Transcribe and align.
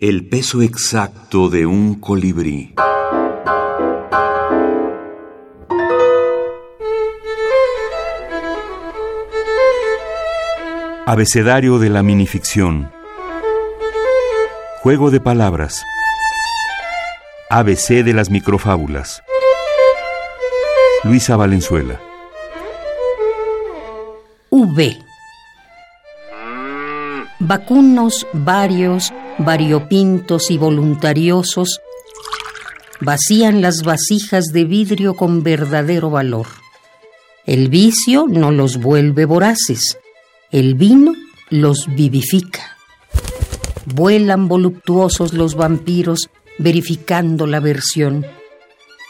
El 0.00 0.28
peso 0.28 0.62
exacto 0.62 1.48
de 1.48 1.66
un 1.66 1.96
colibrí. 1.96 2.72
Abecedario 11.04 11.80
de 11.80 11.90
la 11.90 12.04
minificción. 12.04 12.92
Juego 14.82 15.10
de 15.10 15.18
palabras. 15.18 15.82
ABC 17.50 18.04
de 18.04 18.14
las 18.14 18.30
microfábulas. 18.30 19.24
Luisa 21.02 21.34
Valenzuela. 21.34 22.00
V. 24.50 24.96
Vacunos 27.40 28.28
varios, 28.32 29.12
variopintos 29.38 30.50
y 30.50 30.58
voluntariosos 30.58 31.80
vacían 33.00 33.62
las 33.62 33.82
vasijas 33.82 34.46
de 34.46 34.64
vidrio 34.64 35.14
con 35.14 35.42
verdadero 35.42 36.10
valor. 36.10 36.46
El 37.46 37.68
vicio 37.68 38.26
no 38.28 38.50
los 38.50 38.78
vuelve 38.78 39.24
voraces, 39.24 39.98
el 40.50 40.74
vino 40.74 41.14
los 41.50 41.86
vivifica. 41.88 42.76
Vuelan 43.86 44.48
voluptuosos 44.48 45.32
los 45.32 45.54
vampiros 45.54 46.28
verificando 46.58 47.46
la 47.46 47.60
versión. 47.60 48.26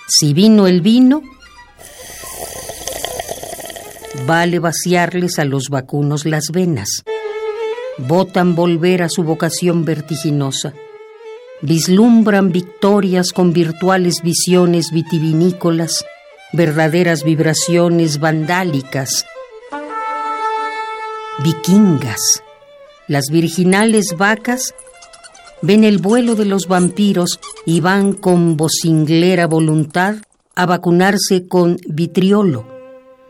Si 0.07 0.35
vino 0.35 0.67
el 0.67 0.83
vino, 0.83 1.23
vale 4.27 4.59
vaciarles 4.59 5.39
a 5.39 5.45
los 5.45 5.69
vacunos 5.69 6.25
las 6.25 6.51
venas. 6.53 7.03
Votan 7.99 8.55
volver 8.55 9.03
a 9.03 9.09
su 9.09 9.25
vocación 9.25 9.85
vertiginosa. 9.85 10.73
Vislumbran 11.63 12.53
victorias 12.53 13.33
con 13.33 13.53
virtuales 13.53 14.23
visiones 14.23 14.93
vitivinícolas, 14.93 16.05
verdaderas 16.53 17.25
vibraciones 17.25 18.21
vandálicas, 18.21 19.27
vikingas. 21.43 22.45
Las 23.09 23.25
virginales 23.33 24.15
vacas 24.17 24.75
ven 25.61 25.83
el 25.83 25.99
vuelo 25.99 26.37
de 26.37 26.45
los 26.45 26.69
vampiros 26.69 27.41
y 27.67 27.81
van 27.81 28.13
con 28.13 28.57
vocinglera 28.57 29.49
voluntad 29.49 30.17
a 30.55 30.67
vacunarse 30.67 31.49
con 31.49 31.79
vitriolo. 31.89 32.65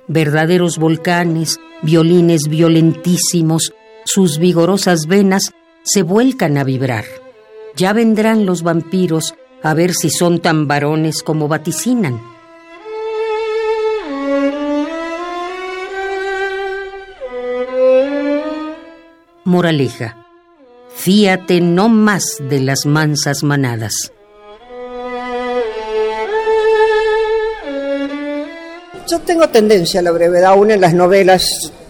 Verdaderos 0.09 0.79
volcanes, 0.79 1.59
violines 1.83 2.49
violentísimos, 2.49 3.73
sus 4.11 4.39
vigorosas 4.39 5.07
venas 5.07 5.53
se 5.83 6.03
vuelcan 6.03 6.57
a 6.57 6.65
vibrar. 6.65 7.05
Ya 7.77 7.93
vendrán 7.93 8.47
los 8.47 8.63
vampiros 8.63 9.35
a 9.63 9.75
ver 9.75 9.93
si 9.93 10.09
son 10.09 10.41
tan 10.41 10.67
varones 10.67 11.23
como 11.23 11.47
vaticinan. 11.47 12.19
Moraleja. 19.45 20.17
Fíate 20.97 21.61
no 21.61 21.91
más 21.91 22.39
de 22.41 22.61
las 22.61 22.87
mansas 22.87 23.43
manadas. 23.43 23.93
Yo 29.07 29.21
tengo 29.21 29.51
tendencia 29.51 30.01
a 30.01 30.03
la 30.03 30.13
brevedad, 30.13 30.53
aún 30.53 30.71
en 30.71 30.81
las 30.81 30.95
novelas 30.95 31.45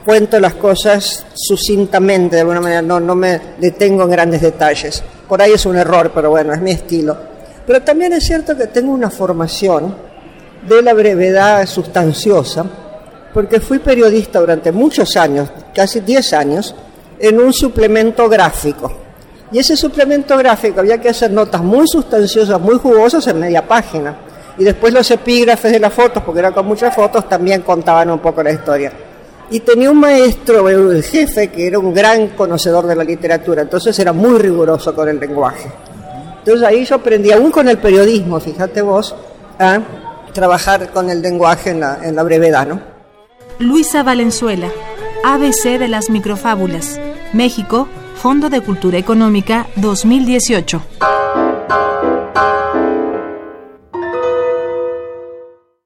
cuento 0.09 0.41
las 0.41 0.55
cosas 0.55 1.27
sucintamente, 1.35 2.37
de 2.37 2.41
alguna 2.41 2.63
manera, 2.63 2.81
no, 2.81 3.15
me 3.15 3.39
detengo 3.59 4.05
en 4.05 4.11
grandes 4.11 4.41
detalles. 4.41 5.03
Por 5.29 5.43
ahí 5.43 5.53
es 5.53 5.67
un 5.67 5.77
error, 5.77 6.13
pero 6.15 6.31
bueno, 6.31 6.55
es 6.55 6.63
mi 6.63 6.71
estilo. 6.71 7.15
Pero 7.67 7.83
también 7.83 8.15
es 8.15 8.25
cierto 8.25 8.57
que 8.57 8.69
tengo 8.69 8.91
una 8.91 9.11
formación 9.11 9.95
de 10.67 10.81
la 10.81 10.95
brevedad 10.95 11.67
sustanciosa, 11.67 12.65
porque 13.35 13.61
fui 13.61 13.81
periodista 13.81 14.41
durante 14.41 14.73
muchos 14.73 15.15
años, 15.15 15.51
casi 15.75 16.01
10 16.01 16.33
años, 16.33 16.75
en 17.19 17.39
un 17.39 17.53
suplemento 17.53 18.31
gráfico. 18.31 18.91
Y 19.53 19.59
ese 19.59 19.77
suplemento 19.77 20.39
gráfico 20.39 20.81
había 20.81 20.99
que 20.99 21.11
hacer 21.11 21.31
notas 21.33 21.61
muy 21.61 21.87
sustanciosas, 21.87 22.59
muy 22.59 22.79
jugosas 22.79 23.27
en 23.27 23.41
media 23.41 23.69
página. 23.69 24.17
Y 24.57 24.65
después 24.65 24.91
los 24.91 25.11
epígrafes 25.11 25.71
de 25.71 25.79
las 25.79 25.93
fotos, 25.93 26.23
porque 26.23 26.39
eran 26.39 26.55
con 26.55 26.65
muchas 26.65 26.95
fotos, 26.95 27.29
también 27.29 27.61
contaban 27.61 28.09
un 28.11 28.21
poco 28.21 28.43
la 28.43 28.53
historia. 28.53 28.91
Y 29.51 29.61
tenía 29.61 29.91
un 29.91 29.99
maestro, 29.99 30.69
el 30.69 31.03
jefe, 31.03 31.49
que 31.49 31.67
era 31.67 31.79
un 31.79 31.95
gran 31.95 32.29
conocedor 32.29 32.87
de 32.87 32.95
la 32.95 33.05
literatura, 33.05 33.63
entonces 33.63 33.99
era 33.99 34.13
muy 34.13 34.39
riguroso 34.39 34.95
con 34.95 35.09
el 35.09 35.19
lenguaje. 35.19 35.71
Entonces 36.39 36.67
ahí 36.67 36.85
yo 36.85 36.97
aprendí, 36.97 37.33
aún 37.33 37.51
con 37.51 37.69
el 37.69 37.79
periodismo, 37.79 38.41
fíjate 38.41 38.83
vos, 38.83 39.15
a 39.59 39.81
trabajar 40.33 40.91
con 40.93 41.09
el 41.11 41.23
lenguaje 41.23 41.71
en 41.71 41.81
la, 41.81 41.99
en 42.03 42.15
la 42.15 42.23
brevedad, 42.23 42.67
¿no? 42.67 42.81
Luisa 43.59 44.03
Valenzuela, 44.03 44.69
ABC 45.25 45.79
de 45.79 45.89
las 45.89 46.11
microfábulas. 46.11 47.01
México, 47.33 47.89
Fondo 48.17 48.49
de 48.51 48.61
Cultura 48.61 48.99
Económica 48.99 49.67
2018. 49.77 50.83